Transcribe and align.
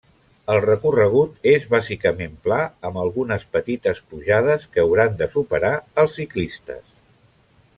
El 0.51 0.59
recorregut 0.63 1.49
és 1.51 1.67
bàsicament 1.73 2.33
pla, 2.47 2.57
amb 2.89 2.97
algunes 3.01 3.45
petites 3.57 4.01
pujades 4.15 4.65
que 4.73 4.81
hauran 4.85 5.21
de 5.21 5.29
superar 5.37 5.73
els 6.05 6.17
ciclistes. 6.23 6.83